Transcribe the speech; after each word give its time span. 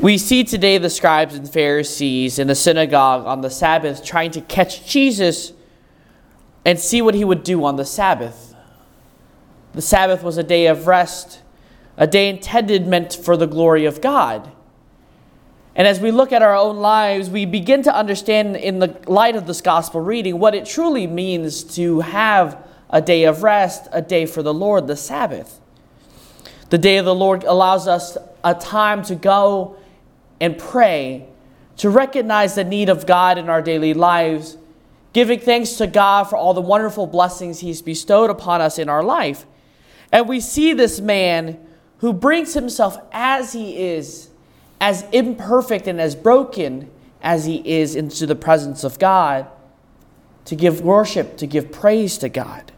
We 0.00 0.16
see 0.16 0.44
today 0.44 0.78
the 0.78 0.88
scribes 0.88 1.34
and 1.34 1.46
Pharisees 1.46 2.38
in 2.38 2.46
the 2.46 2.54
synagogue 2.54 3.26
on 3.26 3.42
the 3.42 3.50
Sabbath 3.50 4.02
trying 4.02 4.30
to 4.30 4.40
catch 4.40 4.86
Jesus 4.86 5.52
and 6.64 6.78
see 6.78 7.02
what 7.02 7.14
he 7.14 7.22
would 7.22 7.42
do 7.42 7.62
on 7.66 7.76
the 7.76 7.84
Sabbath. 7.84 8.54
The 9.74 9.82
Sabbath 9.82 10.22
was 10.22 10.38
a 10.38 10.42
day 10.42 10.68
of 10.68 10.86
rest, 10.86 11.42
a 11.98 12.06
day 12.06 12.30
intended 12.30 12.86
meant 12.86 13.12
for 13.12 13.36
the 13.36 13.46
glory 13.46 13.84
of 13.84 14.00
God. 14.00 14.50
And 15.76 15.86
as 15.86 16.00
we 16.00 16.10
look 16.10 16.32
at 16.32 16.40
our 16.40 16.56
own 16.56 16.78
lives, 16.78 17.28
we 17.28 17.44
begin 17.44 17.82
to 17.82 17.94
understand 17.94 18.56
in 18.56 18.78
the 18.78 18.98
light 19.06 19.36
of 19.36 19.46
this 19.46 19.60
gospel 19.60 20.00
reading 20.00 20.38
what 20.38 20.54
it 20.54 20.64
truly 20.64 21.06
means 21.06 21.62
to 21.74 22.00
have 22.00 22.56
a 22.88 23.02
day 23.02 23.24
of 23.24 23.42
rest, 23.42 23.86
a 23.92 24.00
day 24.00 24.24
for 24.24 24.42
the 24.42 24.54
Lord, 24.54 24.86
the 24.86 24.96
Sabbath. 24.96 25.60
The 26.70 26.78
day 26.78 26.96
of 26.96 27.04
the 27.04 27.14
Lord 27.14 27.44
allows 27.44 27.86
us 27.86 28.16
a 28.42 28.54
time 28.54 29.02
to 29.02 29.14
go 29.14 29.76
and 30.40 30.58
pray, 30.58 31.26
to 31.76 31.90
recognize 31.90 32.54
the 32.54 32.64
need 32.64 32.88
of 32.88 33.06
God 33.06 33.38
in 33.38 33.48
our 33.48 33.62
daily 33.62 33.94
lives, 33.94 34.56
giving 35.12 35.40
thanks 35.40 35.72
to 35.72 35.86
God 35.86 36.24
for 36.24 36.36
all 36.36 36.54
the 36.54 36.60
wonderful 36.60 37.06
blessings 37.06 37.60
He's 37.60 37.82
bestowed 37.82 38.30
upon 38.30 38.60
us 38.60 38.78
in 38.78 38.88
our 38.88 39.02
life. 39.02 39.46
And 40.12 40.28
we 40.28 40.40
see 40.40 40.72
this 40.72 41.00
man 41.00 41.58
who 41.98 42.12
brings 42.12 42.54
himself 42.54 42.98
as 43.12 43.52
he 43.52 43.78
is, 43.78 44.30
as 44.80 45.04
imperfect 45.12 45.86
and 45.86 46.00
as 46.00 46.14
broken 46.14 46.90
as 47.22 47.44
he 47.44 47.56
is, 47.68 47.94
into 47.94 48.26
the 48.26 48.34
presence 48.34 48.82
of 48.82 48.98
God 48.98 49.46
to 50.46 50.56
give 50.56 50.80
worship, 50.80 51.36
to 51.36 51.46
give 51.46 51.70
praise 51.70 52.18
to 52.18 52.28
God. 52.28 52.72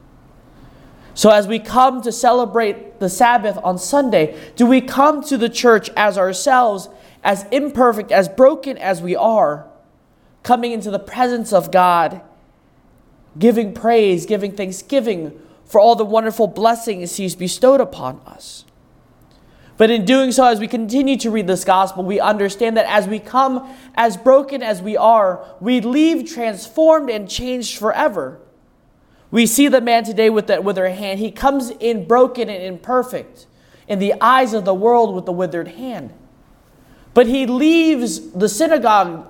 So, 1.14 1.30
as 1.30 1.46
we 1.46 1.58
come 1.58 2.00
to 2.02 2.12
celebrate 2.12 2.98
the 2.98 3.08
Sabbath 3.08 3.58
on 3.62 3.78
Sunday, 3.78 4.38
do 4.56 4.66
we 4.66 4.80
come 4.80 5.22
to 5.24 5.36
the 5.36 5.48
church 5.48 5.90
as 5.96 6.16
ourselves, 6.16 6.88
as 7.22 7.44
imperfect, 7.50 8.10
as 8.10 8.28
broken 8.28 8.78
as 8.78 9.02
we 9.02 9.14
are, 9.14 9.66
coming 10.42 10.72
into 10.72 10.90
the 10.90 10.98
presence 10.98 11.52
of 11.52 11.70
God, 11.70 12.22
giving 13.38 13.74
praise, 13.74 14.24
giving 14.24 14.52
thanksgiving 14.52 15.38
for 15.66 15.80
all 15.80 15.94
the 15.94 16.04
wonderful 16.04 16.46
blessings 16.46 17.16
He's 17.16 17.34
bestowed 17.34 17.80
upon 17.80 18.20
us. 18.20 18.64
But 19.76 19.90
in 19.90 20.04
doing 20.04 20.32
so, 20.32 20.46
as 20.46 20.60
we 20.60 20.68
continue 20.68 21.16
to 21.18 21.30
read 21.30 21.46
this 21.46 21.64
gospel, 21.64 22.04
we 22.04 22.20
understand 22.20 22.76
that 22.76 22.86
as 22.86 23.08
we 23.08 23.18
come 23.18 23.74
as 23.94 24.16
broken 24.16 24.62
as 24.62 24.80
we 24.80 24.96
are, 24.96 25.44
we 25.60 25.80
leave 25.80 26.30
transformed 26.30 27.10
and 27.10 27.28
changed 27.28 27.78
forever. 27.78 28.40
We 29.32 29.46
see 29.46 29.66
the 29.66 29.80
man 29.80 30.04
today 30.04 30.30
with 30.30 30.46
that 30.46 30.62
withered 30.62 30.92
hand. 30.92 31.18
He 31.18 31.32
comes 31.32 31.70
in 31.70 32.06
broken 32.06 32.48
and 32.48 32.62
imperfect 32.62 33.46
in 33.88 33.98
the 33.98 34.14
eyes 34.20 34.54
of 34.54 34.64
the 34.64 34.74
world 34.74 35.12
with 35.12 35.26
the 35.26 35.32
withered 35.32 35.68
hand. 35.68 36.12
But 37.14 37.26
he 37.26 37.46
leaves 37.46 38.30
the 38.30 38.48
synagogue 38.48 39.26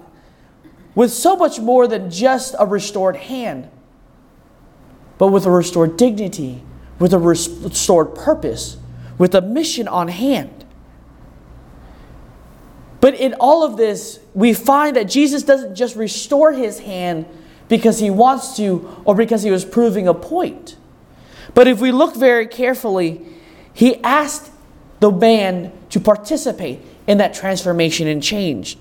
with 0.94 1.10
so 1.10 1.36
much 1.36 1.58
more 1.58 1.88
than 1.88 2.10
just 2.10 2.54
a 2.58 2.66
restored 2.66 3.16
hand 3.16 3.70
but 5.22 5.28
with 5.28 5.46
a 5.46 5.50
restored 5.52 5.96
dignity, 5.96 6.60
with 6.98 7.12
a 7.12 7.18
restored 7.20 8.12
purpose, 8.12 8.76
with 9.18 9.36
a 9.36 9.40
mission 9.40 9.86
on 9.86 10.08
hand. 10.08 10.64
But 13.00 13.14
in 13.14 13.34
all 13.34 13.62
of 13.62 13.76
this, 13.76 14.18
we 14.34 14.52
find 14.52 14.96
that 14.96 15.04
Jesus 15.04 15.44
doesn't 15.44 15.76
just 15.76 15.94
restore 15.94 16.50
his 16.50 16.80
hand 16.80 17.26
because 17.72 18.00
he 18.00 18.10
wants 18.10 18.54
to 18.54 19.02
or 19.06 19.14
because 19.14 19.42
he 19.44 19.50
was 19.50 19.64
proving 19.64 20.06
a 20.06 20.12
point. 20.12 20.76
But 21.54 21.66
if 21.66 21.80
we 21.80 21.90
look 21.90 22.14
very 22.14 22.46
carefully, 22.46 23.24
he 23.72 23.96
asked 24.04 24.50
the 25.00 25.10
man 25.10 25.72
to 25.88 25.98
participate 25.98 26.80
in 27.06 27.16
that 27.16 27.32
transformation 27.32 28.06
and 28.06 28.22
change. 28.22 28.76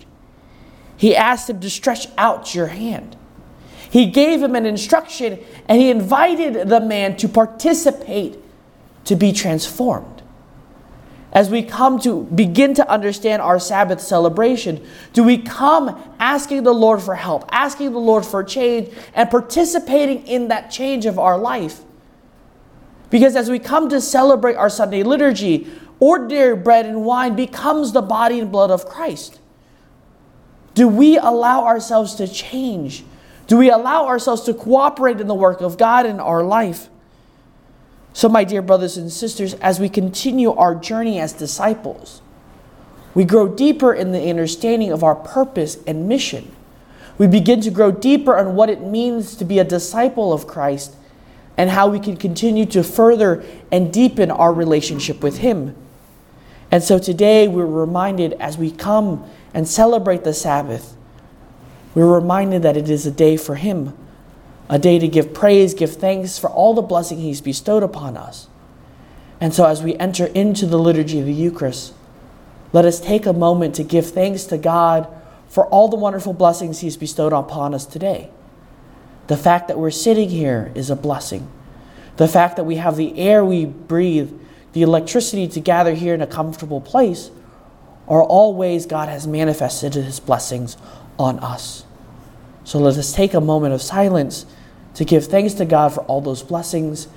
He 0.97 1.15
asked 1.15 1.49
him 1.49 1.61
to 1.61 1.69
stretch 1.69 2.07
out 2.17 2.53
your 2.53 2.67
hand. 2.67 3.15
He 3.89 4.07
gave 4.07 4.43
him 4.43 4.55
an 4.55 4.65
instruction 4.65 5.39
and 5.69 5.79
he 5.79 5.89
invited 5.89 6.67
the 6.67 6.81
man 6.81 7.15
to 7.15 7.29
participate 7.29 8.37
to 9.05 9.15
be 9.15 9.31
transformed. 9.31 10.20
As 11.31 11.49
we 11.49 11.63
come 11.63 11.97
to 11.99 12.23
begin 12.23 12.73
to 12.73 12.89
understand 12.89 13.41
our 13.41 13.59
Sabbath 13.59 14.01
celebration, 14.01 14.85
do 15.13 15.23
we 15.23 15.37
come 15.37 16.13
asking 16.19 16.63
the 16.63 16.73
Lord 16.73 17.01
for 17.01 17.15
help, 17.15 17.47
asking 17.51 17.93
the 17.93 17.99
Lord 17.99 18.25
for 18.25 18.43
change, 18.43 18.89
and 19.13 19.29
participating 19.29 20.27
in 20.27 20.49
that 20.49 20.71
change 20.71 21.05
of 21.05 21.17
our 21.17 21.37
life? 21.37 21.81
Because 23.09 23.35
as 23.35 23.49
we 23.49 23.59
come 23.59 23.87
to 23.89 24.01
celebrate 24.01 24.55
our 24.55 24.69
Sunday 24.69 25.03
liturgy, 25.03 25.71
ordinary 25.99 26.55
bread 26.55 26.85
and 26.85 27.05
wine 27.05 27.35
becomes 27.35 27.93
the 27.93 28.01
body 28.01 28.39
and 28.39 28.51
blood 28.51 28.71
of 28.71 28.85
Christ. 28.85 29.39
Do 30.73 30.87
we 30.87 31.17
allow 31.17 31.65
ourselves 31.65 32.15
to 32.15 32.27
change? 32.27 33.05
Do 33.47 33.57
we 33.57 33.69
allow 33.69 34.07
ourselves 34.07 34.43
to 34.43 34.53
cooperate 34.53 35.21
in 35.21 35.27
the 35.27 35.35
work 35.35 35.61
of 35.61 35.77
God 35.77 36.05
in 36.05 36.19
our 36.19 36.43
life? 36.43 36.89
So, 38.13 38.27
my 38.27 38.43
dear 38.43 38.61
brothers 38.61 38.97
and 38.97 39.11
sisters, 39.11 39.53
as 39.55 39.79
we 39.79 39.89
continue 39.89 40.51
our 40.53 40.75
journey 40.75 41.19
as 41.19 41.33
disciples, 41.33 42.21
we 43.13 43.23
grow 43.23 43.47
deeper 43.47 43.93
in 43.93 44.11
the 44.11 44.29
understanding 44.29 44.91
of 44.91 45.03
our 45.03 45.15
purpose 45.15 45.77
and 45.87 46.07
mission. 46.07 46.53
We 47.17 47.27
begin 47.27 47.61
to 47.61 47.71
grow 47.71 47.91
deeper 47.91 48.37
on 48.37 48.55
what 48.55 48.69
it 48.69 48.81
means 48.81 49.35
to 49.35 49.45
be 49.45 49.59
a 49.59 49.63
disciple 49.63 50.33
of 50.33 50.47
Christ 50.47 50.95
and 51.57 51.69
how 51.69 51.87
we 51.87 51.99
can 51.99 52.17
continue 52.17 52.65
to 52.67 52.83
further 52.83 53.43
and 53.71 53.93
deepen 53.93 54.31
our 54.31 54.53
relationship 54.53 55.21
with 55.21 55.39
Him. 55.39 55.75
And 56.71 56.83
so 56.83 56.99
today 56.99 57.47
we're 57.47 57.65
reminded 57.65 58.33
as 58.33 58.57
we 58.57 58.71
come 58.71 59.29
and 59.53 59.67
celebrate 59.67 60.23
the 60.23 60.33
Sabbath 60.33 60.95
we're 61.93 62.13
reminded 62.13 62.63
that 62.63 62.77
it 62.77 62.89
is 62.89 63.05
a 63.05 63.11
day 63.11 63.37
for 63.37 63.55
Him, 63.55 63.97
a 64.71 64.79
day 64.79 64.97
to 64.97 65.07
give 65.07 65.33
praise, 65.33 65.73
give 65.73 65.97
thanks 65.97 66.39
for 66.39 66.49
all 66.49 66.73
the 66.73 66.81
blessing 66.81 67.19
He's 67.19 67.41
bestowed 67.41 67.83
upon 67.83 68.15
us. 68.15 68.47
And 69.41 69.53
so, 69.53 69.65
as 69.65 69.83
we 69.83 69.97
enter 69.97 70.27
into 70.27 70.65
the 70.65 70.79
liturgy 70.79 71.19
of 71.19 71.25
the 71.25 71.33
Eucharist, 71.33 71.93
let 72.71 72.85
us 72.85 73.01
take 73.01 73.25
a 73.25 73.33
moment 73.33 73.75
to 73.75 73.83
give 73.83 74.09
thanks 74.09 74.45
to 74.45 74.57
God 74.57 75.09
for 75.49 75.67
all 75.67 75.89
the 75.89 75.97
wonderful 75.97 76.31
blessings 76.31 76.79
He's 76.79 76.95
bestowed 76.95 77.33
upon 77.33 77.73
us 77.73 77.85
today. 77.85 78.31
The 79.27 79.35
fact 79.35 79.67
that 79.67 79.77
we're 79.77 79.91
sitting 79.91 80.29
here 80.29 80.71
is 80.73 80.89
a 80.89 80.95
blessing. 80.95 81.51
The 82.15 82.29
fact 82.29 82.55
that 82.55 82.63
we 82.63 82.77
have 82.77 82.95
the 82.95 83.17
air 83.19 83.43
we 83.43 83.65
breathe, 83.65 84.31
the 84.71 84.83
electricity 84.83 85.49
to 85.49 85.59
gather 85.59 85.95
here 85.95 86.13
in 86.13 86.21
a 86.21 86.27
comfortable 86.27 86.79
place, 86.79 87.29
are 88.07 88.23
all 88.23 88.53
ways 88.55 88.85
God 88.85 89.09
has 89.09 89.27
manifested 89.27 89.95
His 89.95 90.21
blessings 90.21 90.77
on 91.19 91.39
us. 91.39 91.83
So 92.63 92.79
let 92.79 92.97
us 92.97 93.13
take 93.13 93.33
a 93.33 93.41
moment 93.41 93.73
of 93.73 93.81
silence 93.81 94.45
to 94.95 95.05
give 95.05 95.25
thanks 95.27 95.53
to 95.55 95.65
God 95.65 95.93
for 95.93 96.01
all 96.01 96.21
those 96.21 96.43
blessings 96.43 97.07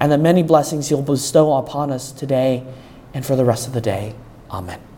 and 0.00 0.10
the 0.10 0.18
many 0.18 0.42
blessings 0.42 0.88
He'll 0.88 1.02
bestow 1.02 1.54
upon 1.54 1.90
us 1.90 2.12
today 2.12 2.64
and 3.12 3.24
for 3.24 3.36
the 3.36 3.44
rest 3.44 3.66
of 3.66 3.72
the 3.72 3.80
day. 3.80 4.14
Amen. 4.50 4.93